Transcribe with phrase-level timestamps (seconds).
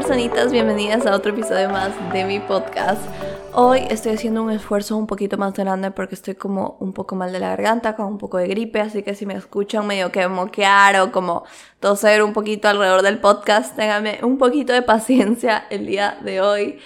[0.00, 3.02] personitas, bienvenidas a otro episodio más de mi podcast.
[3.52, 7.32] Hoy estoy haciendo un esfuerzo un poquito más grande porque estoy como un poco mal
[7.32, 10.26] de la garganta, con un poco de gripe, así que si me escuchan medio que
[10.26, 11.44] moquear o como
[11.80, 16.78] toser un poquito alrededor del podcast, ténganme un poquito de paciencia el día de hoy.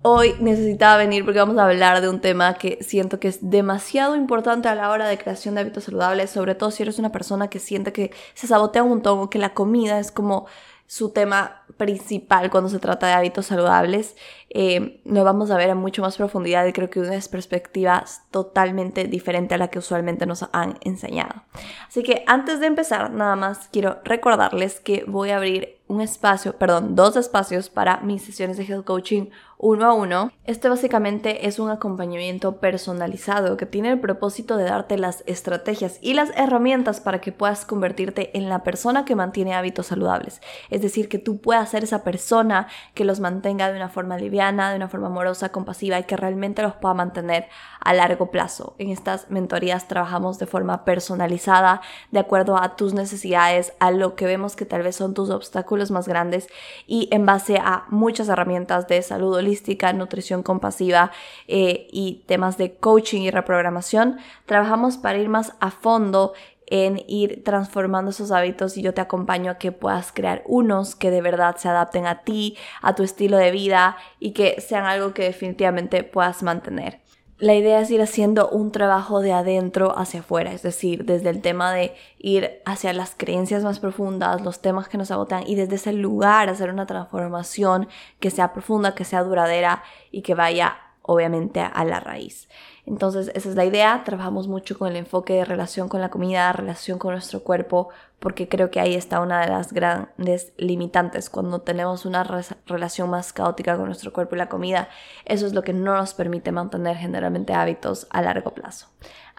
[0.00, 4.16] Hoy necesitaba venir porque vamos a hablar de un tema que siento que es demasiado
[4.16, 7.48] importante a la hora de creación de hábitos saludables, sobre todo si eres una persona
[7.48, 10.46] que siente que se sabotea un montón o que la comida es como
[10.88, 14.16] su tema principal cuando se trata de hábitos saludables.
[14.48, 19.04] Eh, lo vamos a ver en mucho más profundidad y creo que una perspectiva totalmente
[19.04, 21.42] diferente a la que usualmente nos han enseñado.
[21.86, 26.56] Así que antes de empezar, nada más quiero recordarles que voy a abrir un espacio,
[26.56, 29.26] perdón, dos espacios para mis sesiones de health coaching
[29.58, 30.30] uno a uno.
[30.44, 36.14] Este básicamente es un acompañamiento personalizado que tiene el propósito de darte las estrategias y
[36.14, 40.40] las herramientas para que puedas convertirte en la persona que mantiene hábitos saludables.
[40.70, 44.70] Es decir, que tú puedas ser esa persona que los mantenga de una forma liviana,
[44.70, 47.48] de una forma amorosa, compasiva y que realmente los pueda mantener
[47.80, 48.76] a largo plazo.
[48.78, 51.80] En estas mentorías trabajamos de forma personalizada,
[52.12, 55.77] de acuerdo a tus necesidades, a lo que vemos que tal vez son tus obstáculos
[55.90, 56.48] más grandes
[56.86, 61.10] y en base a muchas herramientas de salud holística, nutrición compasiva
[61.46, 66.32] eh, y temas de coaching y reprogramación, trabajamos para ir más a fondo
[66.70, 71.10] en ir transformando esos hábitos y yo te acompaño a que puedas crear unos que
[71.10, 75.14] de verdad se adapten a ti, a tu estilo de vida y que sean algo
[75.14, 77.00] que definitivamente puedas mantener
[77.38, 81.40] la idea es ir haciendo un trabajo de adentro hacia afuera, es decir, desde el
[81.40, 85.76] tema de ir hacia las creencias más profundas, los temas que nos agotan y desde
[85.76, 91.60] ese lugar hacer una transformación que sea profunda, que sea duradera y que vaya obviamente
[91.60, 92.48] a la raíz.
[92.84, 94.02] Entonces, esa es la idea.
[94.04, 98.46] Trabajamos mucho con el enfoque de relación con la comida, relación con nuestro cuerpo, porque
[98.48, 102.24] creo que ahí está una de las grandes limitantes cuando tenemos una
[102.66, 104.90] relación más caótica con nuestro cuerpo y la comida.
[105.24, 108.88] Eso es lo que no nos permite mantener generalmente hábitos a largo plazo.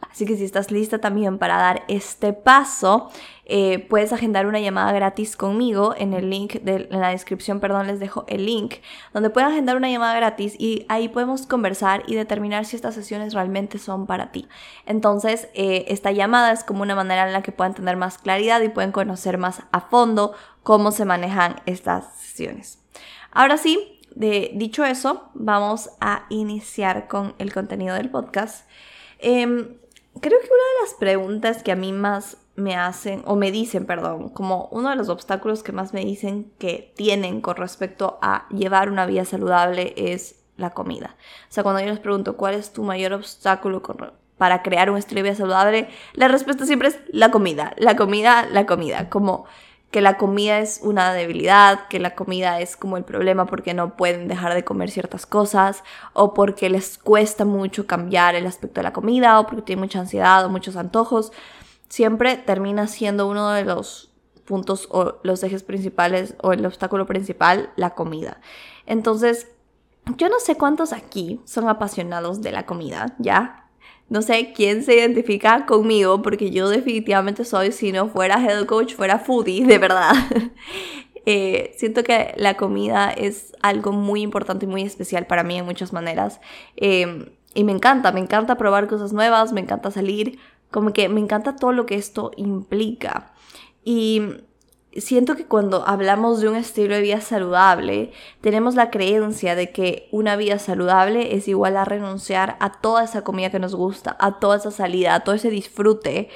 [0.10, 3.10] Así que si estás lista también para dar este paso,
[3.46, 7.88] eh, puedes agendar una llamada gratis conmigo en el link de en la descripción, perdón,
[7.88, 8.76] les dejo el link
[9.14, 13.34] donde pueden agendar una llamada gratis y ahí podemos conversar y determinar si estas sesiones
[13.34, 14.48] realmente son para ti.
[14.86, 18.62] Entonces, eh, esta llamada es como una manera en la que puedan tener más claridad
[18.62, 20.34] y pueden conocer más a fondo
[20.64, 22.80] cómo se manejan estas sesiones.
[23.32, 28.68] Ahora sí, dicho eso, vamos a iniciar con el contenido del podcast.
[29.20, 29.78] Em,
[30.20, 33.86] creo que una de las preguntas que a mí más me hacen, o me dicen,
[33.86, 38.48] perdón, como uno de los obstáculos que más me dicen que tienen con respecto a
[38.50, 41.16] llevar una vida saludable es la comida.
[41.50, 43.82] O sea, cuando yo les pregunto cuál es tu mayor obstáculo
[44.38, 48.46] para crear un estilo de vida saludable, la respuesta siempre es la comida, la comida,
[48.52, 49.46] la comida, como
[49.92, 53.98] que la comida es una debilidad, que la comida es como el problema porque no
[53.98, 55.84] pueden dejar de comer ciertas cosas
[56.14, 60.00] o porque les cuesta mucho cambiar el aspecto de la comida o porque tienen mucha
[60.00, 61.32] ansiedad o muchos antojos,
[61.88, 64.12] siempre termina siendo uno de los
[64.46, 68.42] puntos o los ejes principales o el obstáculo principal la comida.
[68.86, 69.48] Entonces,
[70.18, 73.69] yo no sé cuántos aquí son apasionados de la comida, ¿ya?
[74.10, 78.96] No sé quién se identifica conmigo porque yo definitivamente soy, si no fuera head coach,
[78.96, 80.14] fuera foodie, de verdad.
[81.26, 85.66] Eh, siento que la comida es algo muy importante y muy especial para mí en
[85.66, 86.40] muchas maneras.
[86.76, 90.40] Em, y me encanta, me encanta probar cosas nuevas, me encanta salir,
[90.72, 93.34] como que me encanta todo lo que esto implica.
[93.84, 94.22] Y
[94.98, 98.12] siento que cuando hablamos de un estilo de vida saludable,
[98.42, 103.24] tenemos la creencia de que una vida saludable es igual a renunciar a toda esa
[103.24, 106.30] comida que nos gusta, a toda esa salida, a todo ese disfrute.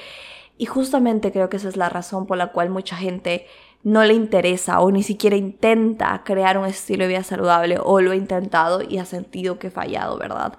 [0.56, 3.46] Y justamente creo que esa es la razón por la cual mucha gente
[3.82, 8.12] no le interesa o ni siquiera intenta crear un estilo de vida saludable o lo
[8.12, 10.54] ha intentado y ha sentido que ha fallado, ¿verdad?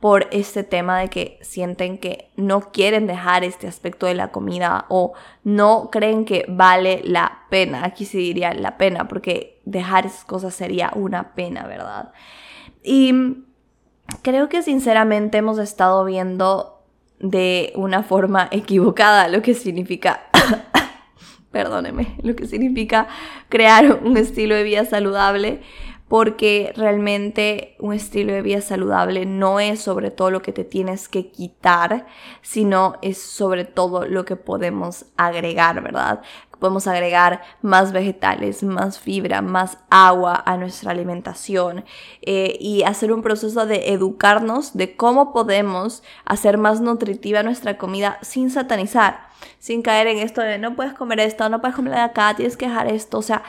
[0.00, 4.86] Por este tema de que sienten que no quieren dejar este aspecto de la comida
[4.88, 7.84] o no creen que vale la pena.
[7.84, 12.12] Aquí se diría la pena porque dejar esas cosas sería una pena, ¿verdad?
[12.84, 13.12] Y
[14.22, 16.84] creo que sinceramente hemos estado viendo
[17.18, 20.20] de una forma equivocada lo que significa,
[21.50, 23.08] perdóneme, lo que significa
[23.48, 25.60] crear un estilo de vida saludable
[26.08, 31.08] porque realmente un estilo de vida saludable no es sobre todo lo que te tienes
[31.08, 32.06] que quitar,
[32.40, 36.22] sino es sobre todo lo que podemos agregar, ¿verdad?
[36.58, 41.84] Podemos agregar más vegetales, más fibra, más agua a nuestra alimentación
[42.22, 48.18] eh, y hacer un proceso de educarnos de cómo podemos hacer más nutritiva nuestra comida
[48.22, 49.28] sin satanizar,
[49.60, 52.56] sin caer en esto de no puedes comer esto, no puedes comer de acá, tienes
[52.56, 53.44] que dejar esto, o sea,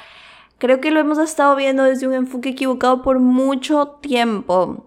[0.59, 4.85] creo que lo hemos estado viendo desde un enfoque equivocado por mucho tiempo.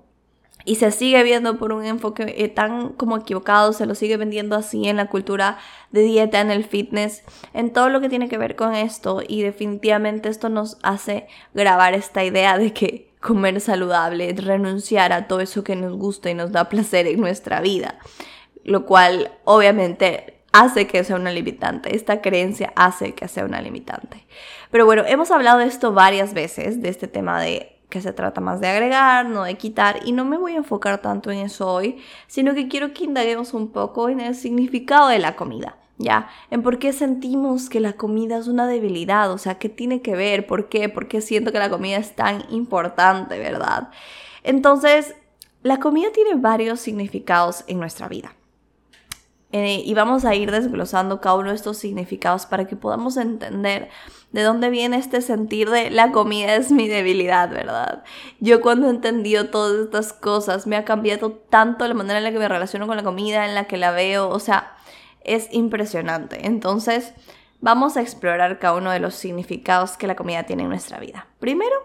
[0.65, 4.55] Y se sigue viendo por un enfoque eh, tan como equivocado, se lo sigue vendiendo
[4.55, 5.59] así en la cultura
[5.91, 9.23] de dieta, en el fitness, en todo lo que tiene que ver con esto.
[9.27, 15.41] Y definitivamente esto nos hace grabar esta idea de que comer saludable renunciar a todo
[15.41, 17.99] eso que nos gusta y nos da placer en nuestra vida,
[18.65, 24.27] lo cual obviamente hace que sea una limitante, esta creencia hace que sea una limitante.
[24.71, 28.41] Pero bueno, hemos hablado de esto varias veces, de este tema de que se trata
[28.41, 31.71] más de agregar, no de quitar, y no me voy a enfocar tanto en eso
[31.71, 35.77] hoy, sino que quiero que indaguemos un poco en el significado de la comida.
[35.99, 36.29] ¿ya?
[36.51, 40.17] En por qué sentimos que la comida es una debilidad, o sea, ¿qué tiene que
[40.17, 40.47] ver?
[40.47, 40.89] ¿Por qué?
[40.89, 43.91] ¿Por qué siento que la comida es tan importante, verdad?
[44.43, 45.15] Entonces,
[45.63, 48.35] la comida tiene varios significados en nuestra vida.
[49.55, 53.91] Eh, y vamos a ir desglosando cada uno de estos significados para que podamos entender
[54.33, 58.03] de dónde viene este sentir de la comida es mi debilidad, ¿verdad?
[58.41, 62.33] Yo cuando he entendido todas estas cosas me ha cambiado tanto la manera en la
[62.33, 64.75] que me relaciono con la comida, en la que la veo, o sea,
[65.23, 66.47] es impresionante.
[66.47, 67.13] Entonces,
[67.61, 71.27] vamos a explorar cada uno de los significados que la comida tiene en nuestra vida.
[71.41, 71.77] Primero,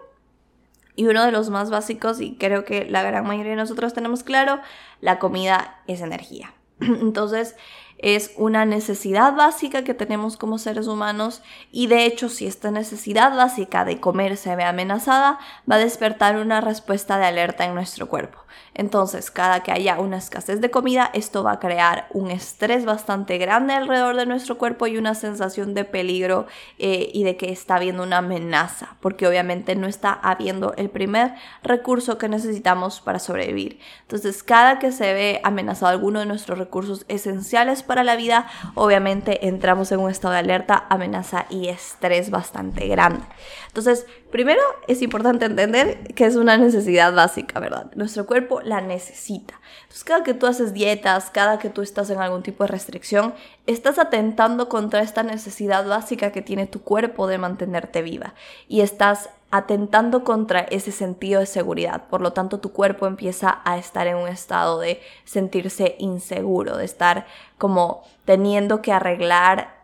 [0.96, 4.22] y uno de los más básicos, y creo que la gran mayoría de nosotros tenemos
[4.22, 4.58] claro,
[5.02, 6.54] la comida es energía.
[7.00, 7.56] Entonces,
[7.98, 11.42] es una necesidad básica que tenemos como seres humanos
[11.72, 15.38] y de hecho si esta necesidad básica de comer se ve amenazada,
[15.70, 18.38] va a despertar una respuesta de alerta en nuestro cuerpo.
[18.74, 23.38] Entonces, cada que haya una escasez de comida, esto va a crear un estrés bastante
[23.38, 26.46] grande alrededor de nuestro cuerpo y una sensación de peligro
[26.78, 31.34] eh, y de que está habiendo una amenaza, porque obviamente no está habiendo el primer
[31.62, 33.78] recurso que necesitamos para sobrevivir.
[34.02, 39.48] Entonces, cada que se ve amenazado alguno de nuestros recursos esenciales para la vida, obviamente
[39.48, 43.24] entramos en un estado de alerta, amenaza y estrés bastante grande.
[43.68, 47.90] Entonces, primero es importante entender que es una necesidad básica, ¿verdad?
[47.94, 49.60] Nuestro cuerpo la necesita.
[49.82, 53.34] Entonces, cada que tú haces dietas, cada que tú estás en algún tipo de restricción,
[53.66, 58.34] estás atentando contra esta necesidad básica que tiene tu cuerpo de mantenerte viva
[58.68, 62.04] y estás atentando contra ese sentido de seguridad.
[62.10, 66.84] Por lo tanto, tu cuerpo empieza a estar en un estado de sentirse inseguro, de
[66.84, 67.26] estar
[67.56, 69.77] como teniendo que arreglar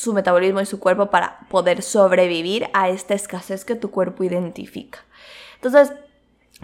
[0.00, 5.00] su metabolismo y su cuerpo para poder sobrevivir a esta escasez que tu cuerpo identifica.
[5.56, 5.92] Entonces,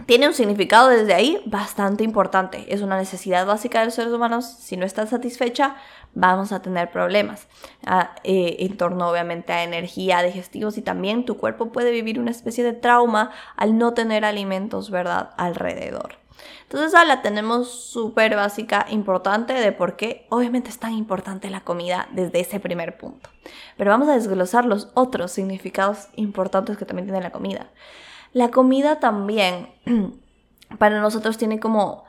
[0.07, 2.65] tiene un significado desde ahí bastante importante.
[2.73, 4.45] Es una necesidad básica de los seres humanos.
[4.45, 5.75] Si no está satisfecha,
[6.15, 7.47] vamos a tener problemas
[7.85, 12.31] ah, eh, en torno obviamente a energía, digestivos y también tu cuerpo puede vivir una
[12.31, 16.15] especie de trauma al no tener alimentos, ¿verdad?, alrededor.
[16.63, 21.61] Entonces ahora la tenemos súper básica, importante de por qué obviamente es tan importante la
[21.61, 23.29] comida desde ese primer punto.
[23.77, 27.67] Pero vamos a desglosar los otros significados importantes que también tiene la comida.
[28.33, 29.69] La comida también
[30.77, 32.05] para nosotros tiene como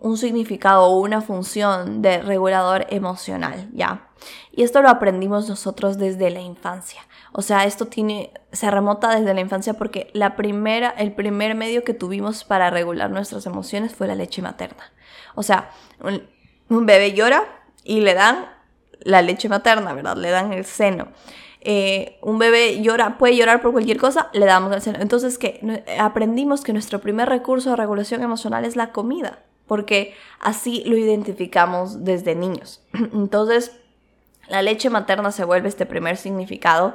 [0.00, 4.09] un significado o una función de regulador emocional, ¿ya?
[4.52, 7.02] Y esto lo aprendimos nosotros desde la infancia.
[7.32, 11.84] O sea, esto tiene, se remota desde la infancia porque la primera, el primer medio
[11.84, 14.92] que tuvimos para regular nuestras emociones fue la leche materna.
[15.34, 15.70] O sea,
[16.00, 17.44] un, bebé llora
[17.84, 18.46] y le dan
[19.00, 20.16] la leche materna, ¿verdad?
[20.16, 21.08] Le dan el seno.
[21.62, 24.98] Eh, un bebé llora, puede llorar por cualquier cosa, le damos el seno.
[25.00, 30.82] Entonces, que aprendimos que nuestro primer recurso de regulación emocional es la comida porque así
[30.84, 32.82] lo identificamos desde niños.
[32.92, 33.70] Entonces,
[34.50, 36.94] la leche materna se vuelve este primer significado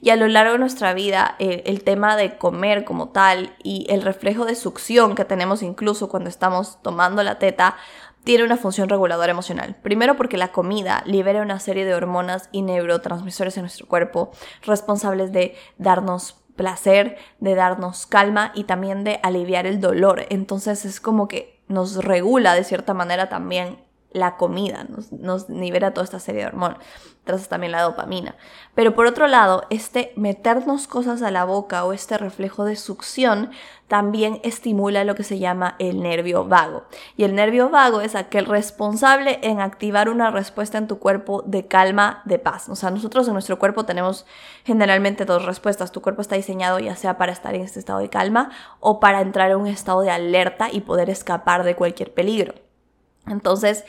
[0.00, 4.02] y a lo largo de nuestra vida el, tema de comer como tal y el
[4.02, 7.76] reflejo de succión que tenemos incluso cuando estamos tomando la teta
[8.24, 9.76] tiene una función reguladora emocional.
[9.82, 14.30] Primero porque la comida libera una serie de hormonas y neurotransmisores en nuestro cuerpo
[14.62, 20.26] responsables de darnos placer, de darnos calma y también de aliviar el dolor.
[20.30, 23.78] Entonces es como que nos regula de cierta manera también
[24.14, 26.78] la comida, nos, libera toda esta serie de hormonas,
[27.24, 28.36] tras también la dopamina.
[28.74, 33.50] Pero por otro lado, este meternos cosas a la boca o este reflejo de succión
[33.86, 36.84] también estimula lo que se llama el nervio vago.
[37.16, 41.66] Y el nervio vago es aquel responsable en activar una respuesta en tu cuerpo de
[41.66, 42.68] calma, de paz.
[42.70, 44.24] O sea, nosotros en nuestro cuerpo tenemos
[44.64, 45.92] generalmente dos respuestas.
[45.92, 48.50] Tu cuerpo está diseñado ya sea para estar en este estado de calma
[48.80, 52.54] o para entrar en un estado de alerta y poder escapar de cualquier peligro.
[53.26, 53.84] Entonces,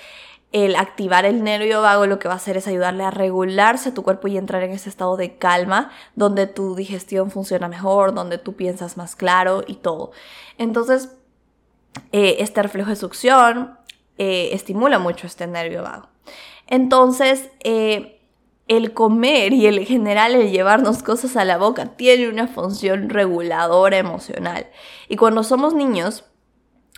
[0.54, 4.04] el activar el nervio vago lo que va a hacer es ayudarle a regularse tu
[4.04, 8.54] cuerpo y entrar en ese estado de calma, donde tu digestión funciona mejor, donde tú
[8.54, 10.12] piensas más claro y todo.
[10.60, 11.10] Entonces,
[12.12, 13.78] eh, este reflejo de succión
[14.20, 16.08] eh, estimula mucho este nervio vago.
[16.68, 18.22] Entonces, eh,
[18.68, 23.98] el comer y el general el llevarnos cosas a la boca tiene una función reguladora
[23.98, 24.68] emocional.
[25.10, 26.26] Y cuando somos niños,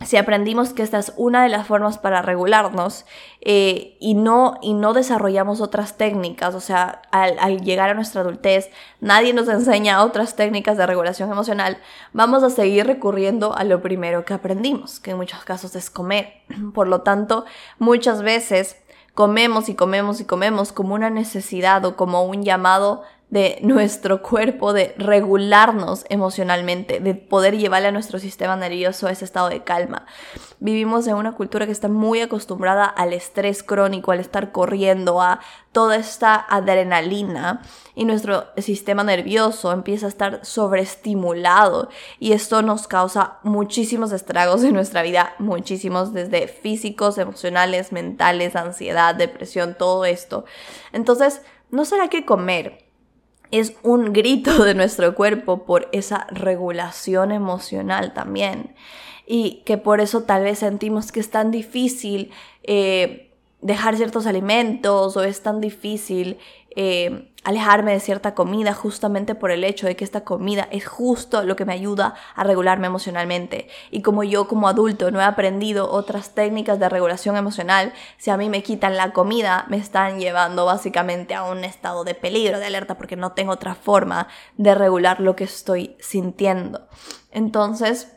[0.03, 3.05] si aprendimos que esta es una de las formas para regularnos
[3.39, 8.19] eh, y, no, y no desarrollamos otras técnicas, o sea, al, al, llegar a nuestra
[8.21, 11.77] adultez, nadie nos enseña otras técnicas de regulación emocional,
[12.11, 16.41] vamos a seguir recurriendo a lo primero que aprendimos, que en muchos casos es comer.
[16.73, 17.45] Por lo tanto,
[17.79, 18.75] muchas veces
[19.13, 24.71] comemos y comemos y comemos como una necesidad o como un llamado de nuestro cuerpo,
[24.71, 30.05] de regularnos emocionalmente, de poder llevarle a nuestro sistema nervioso a ese estado de calma.
[30.59, 35.39] Vivimos en una cultura que está muy acostumbrada al estrés crónico, al estar corriendo, a
[35.71, 37.61] toda esta adrenalina
[37.95, 41.89] y nuestro sistema nervioso empieza a estar sobreestimulado
[42.19, 49.15] y esto nos causa muchísimos estragos en nuestra vida, muchísimos desde físicos, emocionales, mentales, ansiedad,
[49.15, 50.45] depresión, todo esto.
[50.93, 51.41] Entonces,
[51.71, 52.84] ¿no será que comer
[53.51, 58.75] es un grito de nuestro cuerpo por esa regulación emocional también.
[59.27, 62.31] Y que por eso tal vez sentimos que es tan difícil
[62.63, 66.37] eh, dejar ciertos alimentos o es tan difícil
[66.75, 71.43] eh, alejarme de cierta comida justamente por el hecho de que esta comida es justo
[71.43, 73.69] lo que me ayuda a regularme emocionalmente.
[73.91, 78.37] Y como yo como adulto no he aprendido otras técnicas de regulación emocional, si a
[78.37, 82.65] mí me quitan la comida, me están llevando básicamente a un estado de peligro, de
[82.65, 86.87] alerta, porque no tengo otra forma de regular lo que estoy sintiendo.
[87.31, 88.14] Entonces,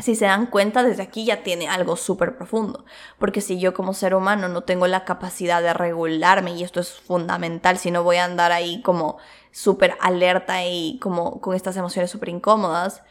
[0.00, 2.84] si se dan cuenta, desde aquí ya tiene algo súper profundo.
[3.18, 6.92] Porque si yo como ser humano no tengo la capacidad de regularme, y esto es
[6.92, 9.18] fundamental, si no voy a andar ahí como
[9.50, 13.02] súper alerta y como con estas emociones súper incómodas,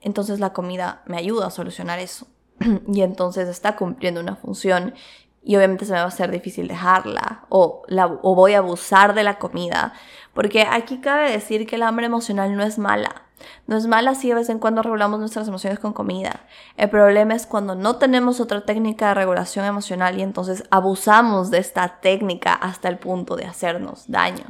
[0.00, 2.26] entonces la comida me ayuda a solucionar eso.
[2.92, 4.94] y entonces está cumpliendo una función
[5.42, 9.14] y obviamente se me va a hacer difícil dejarla o, la, o voy a abusar
[9.14, 9.92] de la comida.
[10.32, 13.23] Porque aquí cabe decir que el hambre emocional no es mala.
[13.66, 16.40] No es mala si de vez en cuando regulamos nuestras emociones con comida.
[16.76, 21.58] El problema es cuando no tenemos otra técnica de regulación emocional y entonces abusamos de
[21.58, 24.44] esta técnica hasta el punto de hacernos daño.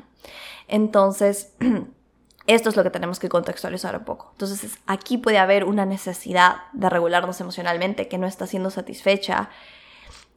[0.69, 1.53] Entonces,
[2.47, 4.31] esto es lo que tenemos que contextualizar un poco.
[4.33, 9.51] Entonces, aquí puede haber una necesidad de regularnos emocionalmente que no está siendo satisfecha.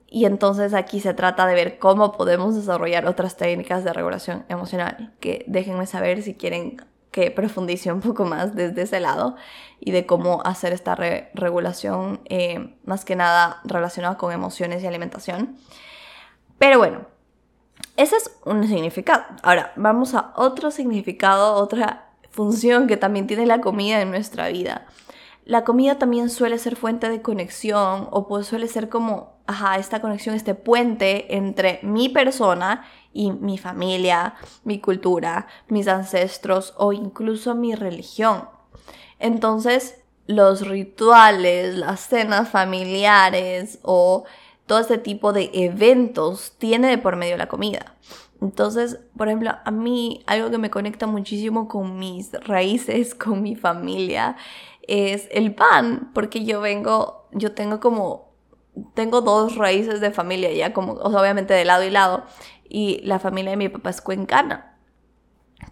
[0.09, 5.13] Y entonces aquí se trata de ver cómo podemos desarrollar otras técnicas de regulación emocional.
[5.19, 6.81] Que déjenme saber si quieren
[7.17, 9.35] que profundice un poco más desde ese lado
[9.79, 15.57] y de cómo hacer esta regulación eh, más que nada relacionada con emociones y alimentación.
[16.59, 17.07] Pero bueno,
[17.95, 19.23] ese es un significado.
[19.41, 24.85] Ahora, vamos a otro significado, otra función que también tiene la comida en nuestra vida.
[25.43, 30.01] La comida también suele ser fuente de conexión o pues suele ser como, ajá, esta
[30.01, 37.55] conexión, este puente entre mi persona y mi familia, mi cultura, mis ancestros o incluso
[37.55, 38.47] mi religión.
[39.19, 44.25] Entonces, los rituales, las cenas familiares o
[44.65, 47.95] todo este tipo de eventos tiene de por medio la comida.
[48.41, 53.55] Entonces, por ejemplo, a mí algo que me conecta muchísimo con mis raíces, con mi
[53.55, 54.35] familia,
[54.87, 58.29] es el pan, porque yo vengo, yo tengo como,
[58.93, 62.23] tengo dos raíces de familia ya, como, obviamente de lado y lado,
[62.69, 64.77] y la familia de mi papá es cuencana,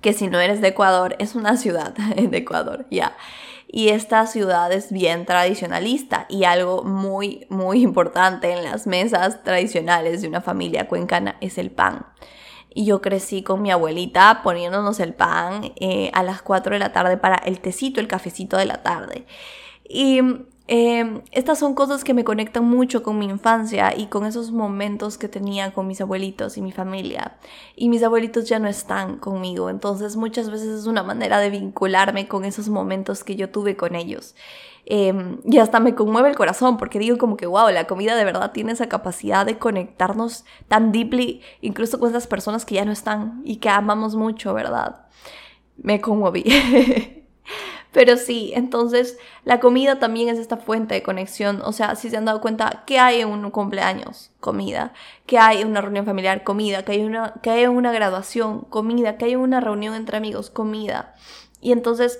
[0.02, 3.16] que si no eres de Ecuador, es una ciudad de Ecuador, ya.
[3.68, 10.22] Y esta ciudad es bien tradicionalista y algo muy, muy importante en las mesas tradicionales
[10.22, 12.06] de una familia cuencana es el pan.
[12.74, 16.92] Y yo crecí con mi abuelita poniéndonos el pan eh, a las 4 de la
[16.92, 19.26] tarde para el tecito, el cafecito de la tarde.
[19.88, 20.20] Y
[20.68, 25.20] Em, estas son cosas que me conectan mucho con mi infancia y con esos momentos
[25.20, 27.38] que tenía con mis abuelitos y mi familia.
[27.76, 32.28] Y mis abuelitos ya no están conmigo, entonces muchas veces es una manera de vincularme
[32.28, 34.36] con esos momentos que yo tuve con ellos.
[34.88, 38.24] Em, y hasta me conmueve el corazón porque digo como que, wow, la comida de
[38.26, 42.92] verdad tiene esa capacidad de conectarnos tan deeply, incluso con esas personas que ya no
[42.92, 45.06] están y que amamos mucho, ¿verdad?
[45.78, 46.44] Me conmoví.
[47.96, 51.62] Pero sí, entonces la comida también es esta fuente de conexión.
[51.64, 54.32] O sea, si se han dado cuenta, que hay un cumpleaños?
[54.42, 54.92] Comida.
[55.26, 56.44] Que hay una reunión familiar?
[56.44, 56.84] Comida.
[56.84, 58.66] Que hay, una, que hay una graduación?
[58.66, 59.16] Comida.
[59.16, 60.50] Que hay una reunión entre amigos?
[60.50, 61.16] Comida.
[61.62, 62.20] Y entonces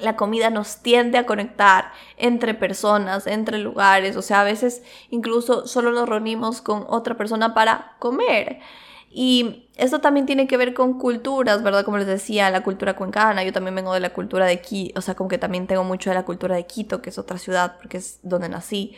[0.00, 4.16] la comida nos tiende a conectar entre personas, entre lugares.
[4.16, 8.58] O sea, a veces incluso solo nos reunimos con otra persona para comer.
[9.10, 11.84] Y esto también tiene que ver con culturas, ¿verdad?
[11.84, 15.02] Como les decía, la cultura cuencana, yo también vengo de la cultura de Quito, o
[15.02, 17.76] sea, como que también tengo mucho de la cultura de Quito, que es otra ciudad,
[17.78, 18.94] porque es donde nací.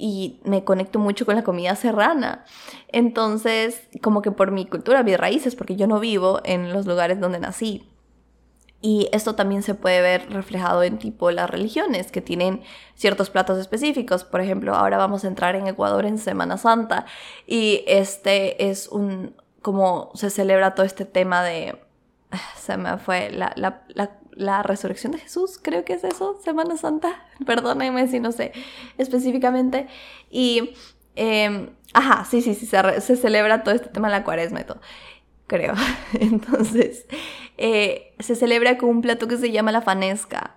[0.00, 2.44] y me conecto mucho con la comida serrana.
[2.88, 7.20] Entonces, como que por mi cultura, mis raíces, porque yo no vivo en los lugares
[7.20, 7.88] donde nací.
[8.80, 12.62] Y esto también se puede ver reflejado en tipo las religiones que tienen
[12.94, 14.22] ciertos platos específicos.
[14.22, 17.04] Por ejemplo, ahora vamos a entrar en Ecuador en Semana Santa
[17.46, 21.78] y este es un, como se celebra todo este tema de,
[22.56, 23.82] se me fue la, la,
[24.32, 28.52] la, resurrección de Jesús, creo que es eso, Semana Santa, perdónenme si no sé
[28.98, 29.88] específicamente.
[30.30, 30.74] Y,
[31.16, 34.64] em, ajá, sí, sí, sí, se, se celebra todo este tema de la cuaresma y
[34.64, 34.80] todo
[35.48, 35.74] creo.
[36.20, 37.06] Entonces,
[37.56, 40.54] eh, se celebra con un plato que se llama la fanesca.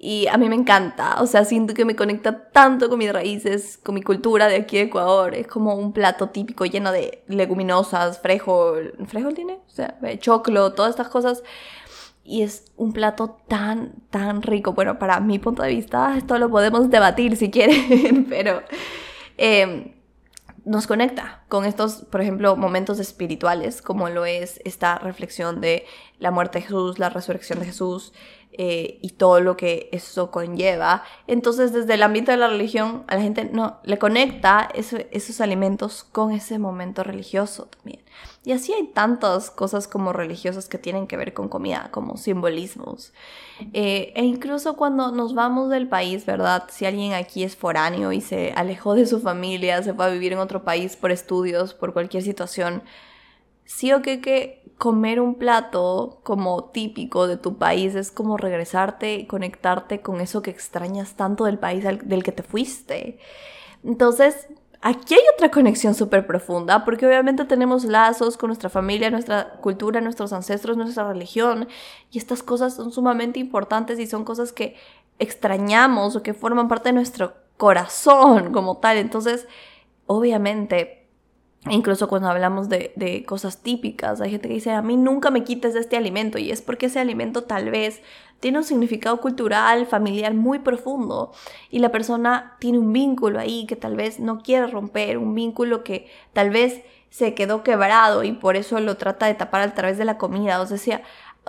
[0.00, 3.80] Y a mí me encanta, o sea, siento que me conecta tanto con mis raíces,
[3.82, 5.34] con mi cultura de aquí de Ecuador.
[5.34, 10.72] Es como un plato típico lleno de leguminosas, frijol, frijol tiene, o sea, eh, choclo,
[10.72, 11.42] todas estas cosas.
[12.22, 14.72] Y es un plato tan, tan rico.
[14.72, 18.62] Bueno, para mi punto de vista, esto lo podemos debatir si quieren, pero
[19.36, 19.96] eh,
[20.64, 25.86] nos conecta con estos, por ejemplo, momentos espirituales, como lo es esta reflexión de
[26.18, 28.12] la muerte de Jesús, la resurrección de Jesús
[28.52, 31.04] eh, y todo lo que eso conlleva.
[31.26, 36.02] Entonces, desde el ámbito de la religión, a la gente no le conecta esos alimentos
[36.04, 38.00] con ese momento religioso también.
[38.44, 43.12] Y así hay tantas cosas como religiosas que tienen que ver con comida, como simbolismos.
[43.74, 46.64] Eh, e incluso cuando nos vamos del país, ¿verdad?
[46.70, 50.32] Si alguien aquí es foráneo y se alejó de su familia, se fue a vivir
[50.32, 52.82] en otro país por estudios, por cualquier situación,
[53.68, 59.16] sí o que, que comer un plato como típico de tu país es como regresarte
[59.16, 63.18] y conectarte con eso que extrañas tanto del país del que te fuiste.
[63.84, 64.48] Entonces,
[64.80, 70.00] aquí hay otra conexión súper profunda, porque obviamente tenemos lazos con nuestra familia, nuestra cultura,
[70.00, 71.68] nuestros ancestros, nuestra religión,
[72.10, 74.76] y estas cosas son sumamente importantes y son cosas que
[75.18, 78.96] extrañamos o que forman parte de nuestro corazón como tal.
[78.96, 79.46] Entonces,
[80.06, 80.97] obviamente,
[81.68, 85.42] Incluso cuando hablamos de, de, cosas típicas, hay gente que dice, a mí nunca me
[85.42, 88.00] quites de este alimento y es porque ese alimento tal vez
[88.40, 91.32] tiene un significado cultural, familiar muy profundo
[91.70, 95.82] y la persona tiene un vínculo ahí que tal vez no quiere romper, un vínculo
[95.82, 99.98] que tal vez se quedó quebrado y por eso lo trata de tapar a través
[99.98, 100.60] de la comida.
[100.60, 101.02] O sea,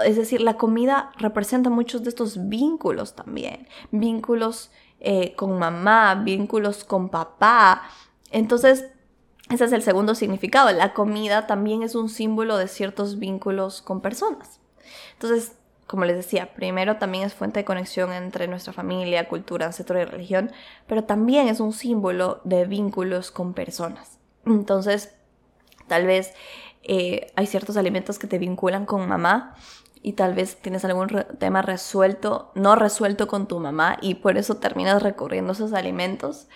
[0.03, 6.83] es decir, la comida representa muchos de estos vínculos también, vínculos eh, con mamá, vínculos
[6.83, 7.83] con papá.
[8.31, 8.85] Entonces,
[9.49, 10.71] ese es el segundo significado.
[10.71, 14.59] La comida también es un símbolo de ciertos vínculos con personas.
[15.13, 15.53] Entonces,
[15.87, 20.05] como les decía, primero también es fuente de conexión entre nuestra familia, cultura, ancestro y
[20.05, 20.51] religión,
[20.85, 24.19] pero también es un símbolo de vínculos con personas.
[24.45, 25.15] Entonces,
[25.87, 26.33] tal vez
[26.83, 29.55] eh, hay ciertos alimentos que te vinculan con mamá
[30.03, 34.57] y tal vez tienes algún tema resuelto, no resuelto con tu mamá y por eso
[34.57, 36.47] terminas recurriendo a esos alimentos.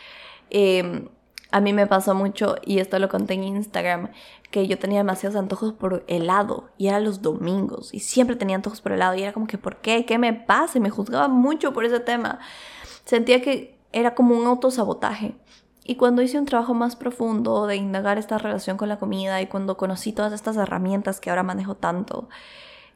[0.51, 1.10] Eh,
[1.54, 4.10] a mí me pasó mucho, y esto lo conté en Instagram,
[4.50, 8.82] que yo tenía demasiados antojos por helado, y era los domingos, y siempre tenía antojos
[8.82, 10.04] por helado, y era como que, ¿por qué?
[10.04, 10.80] ¿Qué me pasa?
[10.80, 12.39] Y me juzgaba mucho por ese tema.
[13.06, 15.36] Sentía que era como un autosabotaje.
[15.84, 19.46] Y cuando hice un trabajo más profundo de indagar esta relación con la comida y
[19.46, 22.30] cuando conocí todas estas herramientas que ahora manejo tanto,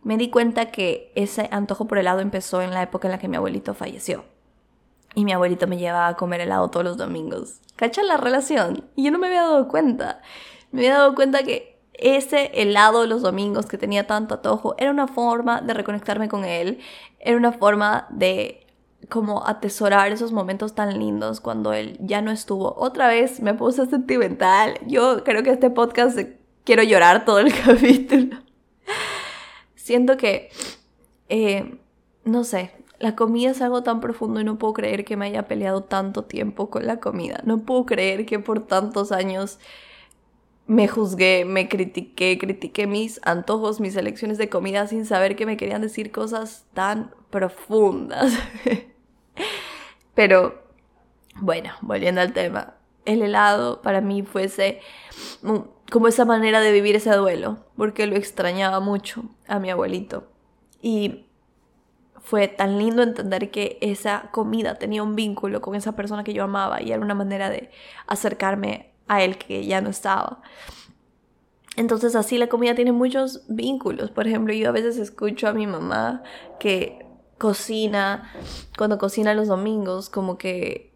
[0.01, 3.27] me di cuenta que ese antojo por helado empezó en la época en la que
[3.27, 4.23] mi abuelito falleció.
[5.15, 7.59] Y mi abuelito me llevaba a comer helado todos los domingos.
[7.75, 8.85] ¿Cachan la relación?
[8.95, 10.21] Y yo no me había dado cuenta.
[10.71, 14.91] Me había dado cuenta que ese helado de los domingos que tenía tanto atojo era
[14.91, 16.79] una forma de reconectarme con él.
[17.19, 18.67] Era una forma de
[19.09, 22.75] como atesorar esos momentos tan lindos cuando él ya no estuvo.
[22.77, 24.79] Otra vez me puse sentimental.
[24.85, 26.19] Yo creo que este podcast
[26.63, 28.37] quiero llorar todo el capítulo.
[29.75, 30.49] Siento que,
[31.29, 31.79] eh,
[32.25, 35.47] no sé, la comida es algo tan profundo y no puedo creer que me haya
[35.47, 37.41] peleado tanto tiempo con la comida.
[37.45, 39.59] No puedo creer que por tantos años
[40.65, 45.57] me juzgué, me critiqué, critiqué mis antojos, mis elecciones de comida sin saber que me
[45.57, 48.33] querían decir cosas tan profundas.
[50.15, 50.63] Pero
[51.35, 52.73] bueno, volviendo al tema,
[53.05, 54.81] el helado para mí fuese
[55.91, 60.27] como esa manera de vivir ese duelo, porque lo extrañaba mucho a mi abuelito.
[60.81, 61.26] Y
[62.27, 66.43] fue tan lindo entender que esa comida tenía un vínculo con esa persona que yo
[66.43, 67.71] amaba y era una manera de
[68.05, 70.41] acercarme a él que ya no estaba.
[71.77, 74.11] Entonces así la comida tiene muchos vínculos.
[74.11, 76.21] Por ejemplo, yo a veces escucho a mi mamá
[76.59, 77.05] que
[77.37, 78.29] cocina,
[78.77, 80.93] cuando cocina los domingos, como que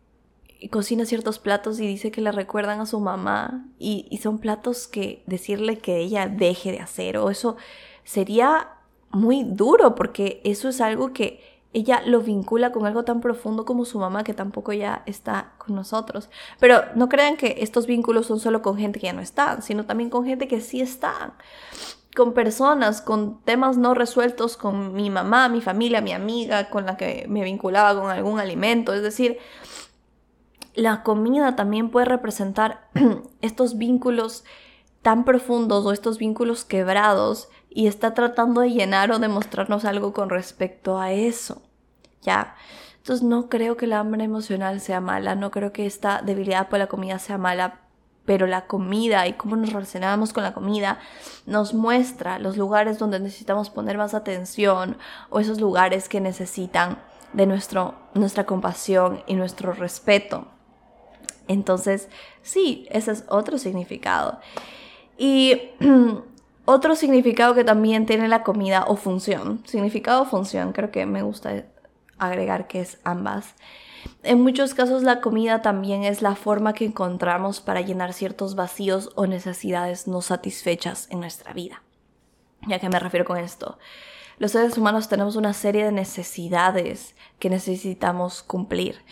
[0.70, 4.89] cocina ciertos platos y dice que le recuerdan a su mamá y, y son platos
[4.89, 7.56] que decirle que ella deje de hacer o eso
[8.04, 8.81] sería
[9.12, 13.86] muy duro porque eso es algo que ella lo vincula con algo tan profundo como
[13.86, 16.30] su mamá que tampoco ya está con nosotros.
[16.60, 19.86] Pero no crean que estos vínculos son solo con gente que ya no está, sino
[19.86, 21.34] también con gente que sí está.
[22.13, 26.97] Con personas, con temas no resueltos con mi mamá, mi familia, mi amiga, con la
[26.97, 28.93] que me vinculaba con algún alimento.
[28.93, 29.38] Es decir,
[30.74, 32.89] la comida también puede representar
[33.41, 34.43] estos vínculos
[35.02, 40.29] tan profundos o estos vínculos quebrados y está tratando de llenar o demostrarnos algo con
[40.29, 41.62] respecto a eso.
[42.21, 42.55] ¿Ya?
[42.97, 46.77] Entonces no creo que la hambre emocional sea mala, no creo que esta debilidad por
[46.77, 47.79] la comida sea mala,
[48.25, 50.99] pero la comida y cómo nos relacionamos con la comida
[51.47, 54.97] nos muestra los lugares donde necesitamos poner más atención
[55.31, 56.99] o esos lugares que necesitan
[57.34, 60.45] de nuestro, nuestra compasión y nuestro respeto.
[61.47, 62.10] Entonces,
[62.43, 64.39] sí, ese es otro significado.
[65.17, 65.71] Y
[66.65, 71.21] otro significado que también tiene la comida o función, significado o función, creo que me
[71.21, 71.65] gusta
[72.17, 73.56] agregar que es ambas.
[74.24, 79.12] En muchos casos la comida también es la forma que encontramos para llenar ciertos vacíos
[79.15, 81.82] o necesidades no satisfechas en nuestra vida.
[82.67, 83.80] ¿Ya que me refiero con esto?
[84.38, 89.04] Los seres humanos tenemos una serie de necesidades que necesitamos cumplir.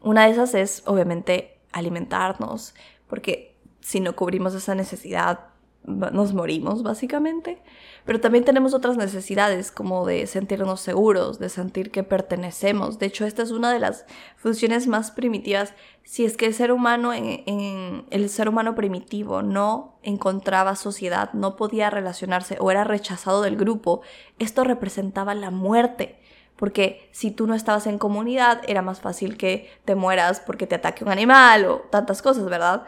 [0.00, 2.74] Una de esas es obviamente alimentarnos,
[3.08, 5.40] porque si no cubrimos esa necesidad,
[5.86, 7.62] nos morimos básicamente.
[8.04, 12.98] Pero también tenemos otras necesidades como de sentirnos seguros, de sentir que pertenecemos.
[12.98, 14.04] De hecho, esta es una de las
[14.36, 15.74] funciones más primitivas.
[16.04, 21.56] Si es que el ser humano, en, el ser humano primitivo no encontraba sociedad, no
[21.56, 24.02] podía relacionarse o era rechazado del grupo,
[24.38, 26.20] esto representaba la muerte.
[26.54, 30.76] Porque si tú no estabas en comunidad, era más fácil que te mueras porque te
[30.76, 32.86] ataque un animal o tantas cosas, ¿verdad?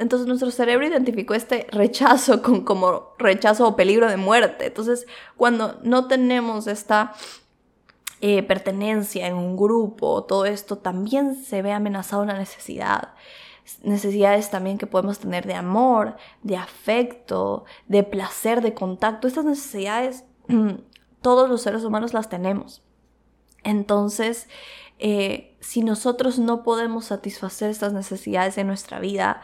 [0.00, 4.66] Entonces nuestro cerebro identificó este rechazo con como rechazo o peligro de muerte.
[4.66, 7.12] Entonces cuando no tenemos esta
[8.22, 13.12] eh, pertenencia en un grupo, todo esto también se ve amenazado una necesidad.
[13.82, 19.28] Necesidades también que podemos tener de amor, de afecto, de placer, de contacto.
[19.28, 20.24] Estas necesidades
[21.20, 22.82] todos los seres humanos las tenemos.
[23.64, 24.48] Entonces,
[24.98, 29.42] eh, si nosotros no podemos satisfacer estas necesidades en nuestra vida,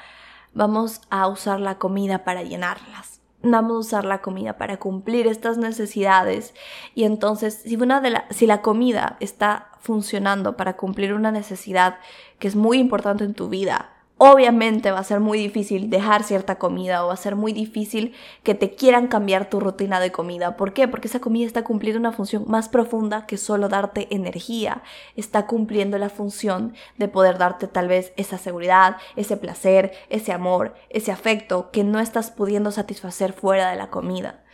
[0.56, 3.20] vamos a usar la comida para llenarlas.
[3.42, 6.54] Vamos a usar la comida para cumplir estas necesidades.
[6.94, 11.98] Y entonces, si, una de la, si la comida está funcionando para cumplir una necesidad
[12.38, 16.58] que es muy importante en tu vida, Obviamente va a ser muy difícil dejar cierta
[16.58, 20.56] comida o va a ser muy difícil que te quieran cambiar tu rutina de comida.
[20.56, 20.88] ¿Por qué?
[20.88, 24.82] Porque esa comida está cumpliendo una función más profunda que solo darte energía.
[25.16, 30.74] Está cumpliendo la función de poder darte tal vez esa seguridad, ese placer, ese amor,
[30.88, 34.44] ese afecto que no estás pudiendo satisfacer fuera de la comida.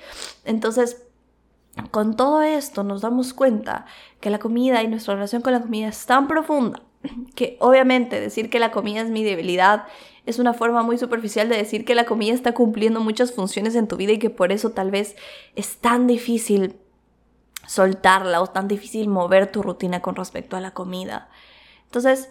[0.44, 1.04] Entonces,
[1.92, 3.86] con todo esto nos damos cuenta
[4.18, 6.82] que la comida y nuestra relación con la comida es tan profunda
[7.34, 9.86] que obviamente decir que la comida es mi debilidad
[10.24, 13.88] es una forma muy superficial de decir que la comida está cumpliendo muchas funciones en
[13.88, 15.16] tu vida y que por eso tal vez
[15.56, 16.76] es tan difícil
[17.66, 21.28] soltarla o tan difícil mover tu rutina con respecto a la comida.
[21.86, 22.30] Entonces,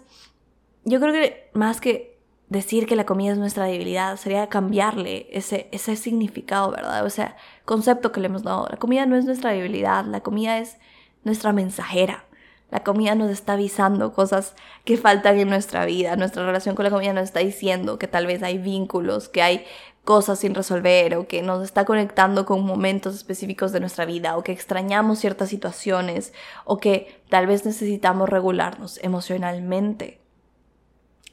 [0.86, 5.70] yo creo que más que decir que la comida es nuestra debilidad, sería cambiarle ese,
[5.72, 7.06] ese significado, ¿verdad?
[7.06, 8.68] O sea, concepto que le hemos dado.
[8.70, 10.78] La comida no es nuestra debilidad, la comida es
[11.24, 12.26] nuestra mensajera.
[12.72, 14.56] La comida nos está avisando cosas
[14.86, 16.16] que faltan en nuestra vida.
[16.16, 19.66] Nuestra relación con la comida nos está diciendo que tal vez hay vínculos, que hay
[20.06, 24.44] cosas sin resolver o que nos está conectando con momentos específicos de nuestra vida o
[24.44, 26.34] que extrañamos ciertas situaciones
[26.66, 30.21] o que tal vez necesitamos regularnos emocionalmente.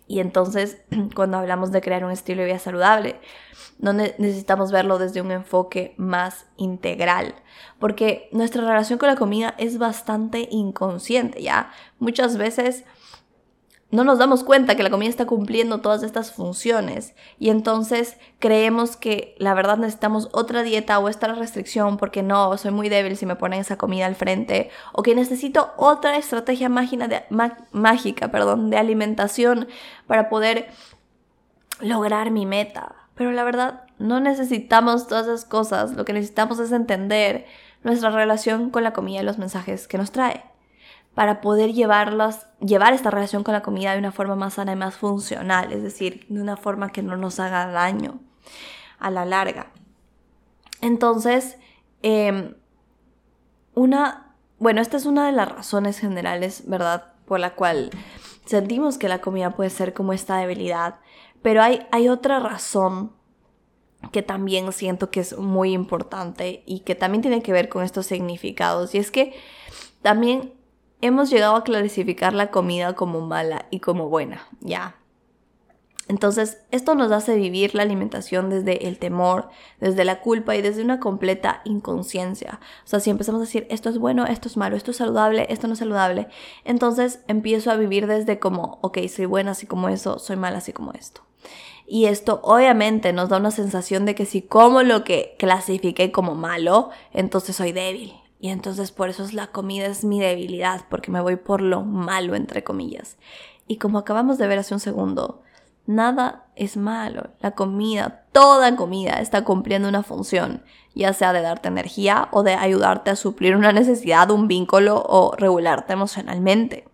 [0.08, 0.78] Y entonces,
[1.14, 3.20] cuando hablamos de crear un estilo de vida saludable,
[3.78, 7.36] no necesitamos verlo desde un enfoque más integral,
[7.78, 11.70] porque nuestra relación con la comida es bastante inconsciente, ¿ya?
[12.00, 12.84] Muchas veces
[13.90, 18.96] no nos damos cuenta que la comida está cumpliendo todas estas funciones y entonces creemos
[18.96, 23.24] que la verdad necesitamos otra dieta o esta restricción porque no, soy muy débil si
[23.24, 29.68] me ponen esa comida al frente o que necesito otra estrategia mágica de alimentación
[30.06, 30.68] para poder
[31.80, 32.94] lograr mi meta.
[33.14, 37.46] Pero la verdad, no necesitamos todas esas cosas, lo que necesitamos es entender
[37.82, 40.44] nuestra relación con la comida y los mensajes que nos trae
[41.14, 44.76] para poder llevarlas, llevar esta relación con la comida de una forma más sana y
[44.76, 48.20] más funcional, es decir, de una forma que no nos haga daño
[48.98, 49.72] a la larga.
[50.80, 51.58] Entonces,
[52.02, 52.54] em,
[53.74, 57.12] una, bueno, esta es una de las razones generales, ¿verdad?
[57.26, 57.90] Por la cual
[58.44, 61.00] sentimos que la comida puede ser como esta debilidad,
[61.42, 63.12] pero hay, hay otra razón
[64.12, 68.06] que también siento que es muy importante y que también tiene que ver con estos
[68.06, 69.34] significados, y es que
[70.02, 70.54] también
[71.00, 74.96] hemos llegado a clasificar la comida como mala y como buena, ya.
[76.08, 80.82] Entonces, esto nos hace vivir la alimentación desde el temor, desde la culpa y desde
[80.82, 82.60] una completa inconsciencia.
[82.84, 85.46] O sea, si empezamos a decir esto es bueno, esto es malo, esto es saludable,
[85.50, 86.28] esto no es saludable,
[86.64, 90.72] entonces empiezo a vivir desde como, ok, soy buena así como eso, soy mala así
[90.72, 91.20] como esto.
[91.86, 96.34] Y esto obviamente nos da una sensación de que si como lo que clasifiqué como
[96.34, 98.14] malo, entonces soy débil.
[98.40, 101.82] Y entonces por eso es la comida es mi debilidad, porque me voy por lo
[101.82, 103.18] malo, entre comillas.
[103.66, 105.42] Y como acabamos de ver hace un segundo,
[105.88, 107.30] Nada es malo.
[107.40, 110.62] La comida, toda comida está cumpliendo una función,
[110.94, 115.34] ya sea de darte energía o de ayudarte a suplir una necesidad, un vínculo o
[115.34, 116.86] regularte emocionalmente.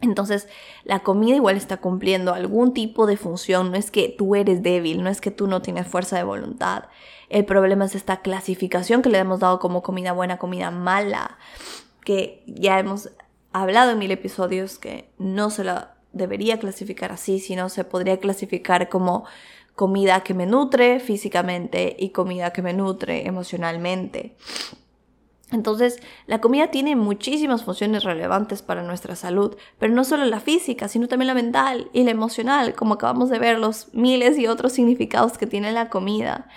[0.00, 0.48] Entonces,
[0.84, 3.70] la comida igual está cumpliendo algún tipo de función.
[3.70, 6.84] No es que tú eres débil, no es que tú no tienes fuerza de voluntad.
[7.34, 11.36] El problema es esta clasificación que le hemos dado como comida buena, comida mala,
[12.04, 13.10] que ya hemos
[13.52, 18.88] hablado en mil episodios que no se la debería clasificar así, sino se podría clasificar
[18.88, 19.24] como
[19.74, 24.36] comida que me nutre físicamente y comida que me nutre emocionalmente.
[25.50, 30.86] Entonces, la comida tiene muchísimas funciones relevantes para nuestra salud, pero no solo la física,
[30.86, 34.72] sino también la mental y la emocional, como acabamos de ver los miles y otros
[34.72, 36.48] significados que tiene la comida.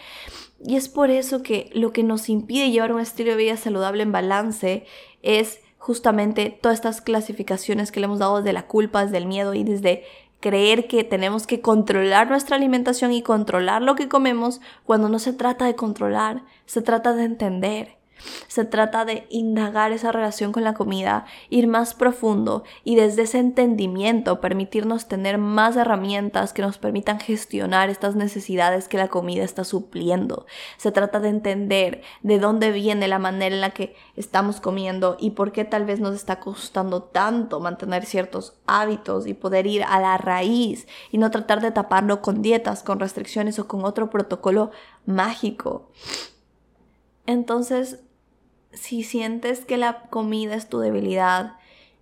[0.65, 4.03] Y es por eso que lo que nos impide llevar un estilo de vida saludable
[4.03, 4.85] en balance
[5.21, 9.53] es justamente todas estas clasificaciones que le hemos dado desde la culpa, desde el miedo
[9.53, 10.03] y desde
[10.39, 15.33] creer que tenemos que controlar nuestra alimentación y controlar lo que comemos cuando no se
[15.33, 17.96] trata de controlar, se trata de entender.
[18.47, 23.39] Se trata de indagar esa relación con la comida, ir más profundo y desde ese
[23.39, 29.63] entendimiento permitirnos tener más herramientas que nos permitan gestionar estas necesidades que la comida está
[29.63, 30.45] supliendo.
[30.77, 35.31] Se trata de entender de dónde viene la manera en la que estamos comiendo y
[35.31, 39.99] por qué tal vez nos está costando tanto mantener ciertos hábitos y poder ir a
[39.99, 44.71] la raíz y no tratar de taparlo con dietas, con restricciones o con otro protocolo
[45.05, 45.89] mágico.
[47.25, 47.99] Entonces,
[48.77, 51.57] si sientes que la comida es tu debilidad,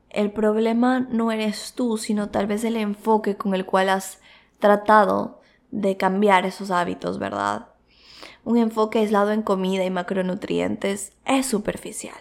[0.09, 4.19] el problema no eres tú, sino tal vez el enfoque con el cual has
[4.59, 7.67] tratado de cambiar esos hábitos, ¿verdad?
[8.43, 12.15] Un enfoque aislado en comida y macronutrientes es superficial.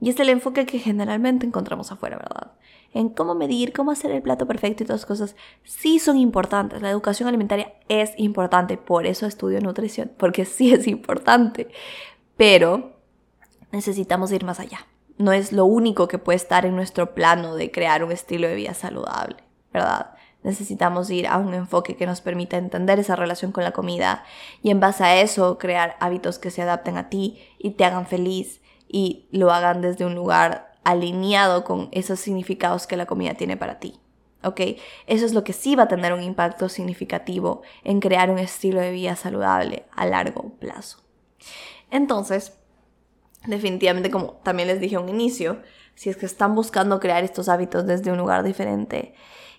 [0.00, 2.52] Y es el enfoque que generalmente encontramos afuera, ¿verdad?
[2.94, 6.80] En cómo medir, cómo hacer el plato perfecto y todas las cosas, sí son importantes.
[6.80, 11.68] La educación alimentaria es importante, por eso estudio nutrición, porque sí es importante.
[12.36, 12.95] Pero
[13.76, 14.86] necesitamos ir más allá.
[15.18, 18.54] No es lo único que puede estar en nuestro plano de crear un estilo de
[18.54, 19.36] vida saludable,
[19.72, 20.14] ¿verdad?
[20.42, 24.24] Necesitamos ir a un enfoque que nos permita entender esa relación con la comida
[24.62, 28.06] y en base a eso crear hábitos que se adapten a ti y te hagan
[28.06, 33.56] feliz y lo hagan desde un lugar alineado con esos significados que la comida tiene
[33.56, 34.00] para ti.
[34.44, 34.60] ¿Ok?
[35.06, 38.80] Eso es lo que sí va a tener un impacto significativo en crear un estilo
[38.80, 40.98] de vida saludable a largo plazo.
[41.90, 42.56] Entonces,
[43.46, 45.60] definitivamente, como también les dije a un inicio,
[45.94, 49.14] si es que están buscando crear estos hábitos desde un lugar diferente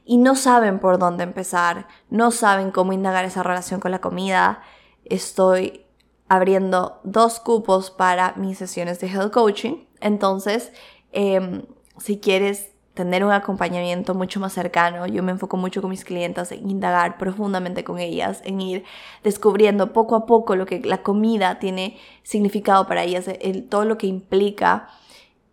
[0.05, 4.61] y no saben por dónde empezar, no saben cómo indagar esa relación con la comida,
[5.03, 5.85] estoy
[6.29, 9.85] abriendo dos cupos para mis sesiones de health coaching.
[9.99, 10.71] Entonces,
[11.11, 11.63] em,
[11.97, 15.05] si quieres tener un acompañamiento mucho más cercano.
[15.05, 18.83] Yo me enfoco mucho con mis clientes en indagar profundamente con ellas, en ir
[19.23, 23.99] descubriendo poco a poco lo que la comida tiene significado para ellas, el, todo lo
[23.99, 24.89] que implica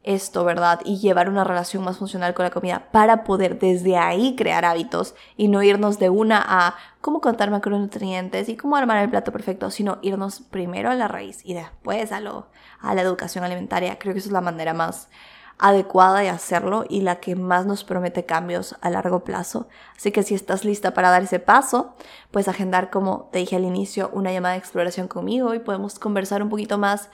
[0.05, 0.81] esto, ¿verdad?
[0.85, 5.15] Y llevar una relación más funcional con la comida para poder desde ahí crear hábitos
[5.37, 9.71] y no irnos de una a cómo contar macronutrientes y cómo armar el plato perfecto,
[9.71, 12.49] sino irnos primero a la raíz y después a, lo,
[12.81, 13.99] a la educación alimentaria.
[13.99, 15.09] Creo que esa es la manera más
[15.59, 19.69] adecuada de hacerlo y la que más nos promete cambios a largo plazo.
[19.97, 21.95] Así que si estás lista para dar ese paso,
[22.31, 26.43] puedes agendar, como te dije al inicio, una llamada de exploración conmigo y podemos conversar
[26.43, 27.09] un poquito más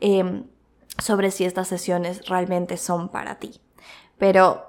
[0.00, 0.44] em,
[0.98, 3.60] sobre si estas sesiones realmente son para ti.
[4.18, 4.64] Pero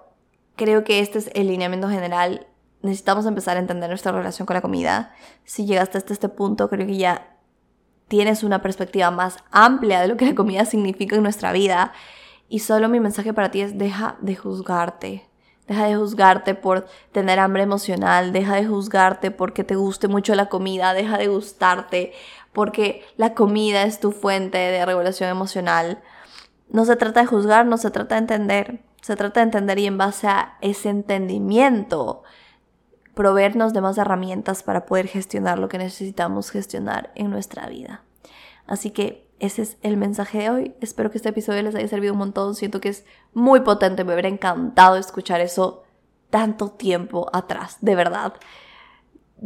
[0.56, 2.48] creo que este es el lineamiento general.
[2.82, 5.14] Necesitamos empezar a entender nuestra relación con la comida.
[5.46, 7.38] Si llegaste hasta este punto, creo que ya
[8.08, 11.94] tienes una perspectiva más amplia de lo que la comida significa en nuestra vida
[12.52, 15.26] y solo mi mensaje para ti es deja de juzgarte.
[15.70, 20.50] Deja de juzgarte por tener hambre emocional, deja de juzgarte porque te guste mucho la
[20.50, 22.12] comida, deja de gustarte
[22.52, 26.02] porque la comida es tu fuente de regulación emocional.
[26.70, 29.86] No se trata de juzgar, no se trata de entender, se trata de entender y
[29.86, 32.24] en base a ese entendimiento
[33.14, 38.04] proveernos de más herramientas para poder gestionar lo que necesitamos gestionar en nuestra vida.
[38.68, 40.76] Así que ese es el mensaje de hoy.
[40.82, 42.54] Espero que este episodio les haya servido un montón.
[42.54, 44.04] Siento que es muy potente.
[44.04, 45.84] Me hubiera encantado escuchar eso
[46.30, 48.34] tanto tiempo atrás, de verdad.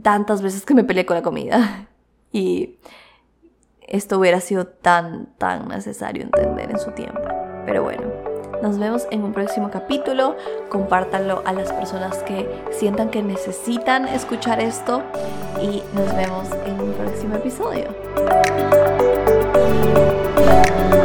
[0.04, 1.88] Tantas veces que me peleé con la comida.
[2.34, 2.80] Y
[3.88, 7.22] esto hubiera sido tan, tan necesario entender en su tiempo.
[7.66, 8.04] Pero bueno,
[8.62, 10.36] nos vemos en un próximo capítulo.
[10.68, 15.04] Compártanlo a las personas que sientan que necesitan escuchar esto.
[15.62, 17.96] Y nos vemos en un próximo episodio.
[19.56, 21.05] Thank you.